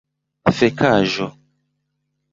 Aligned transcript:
fekaĵo 0.59 1.29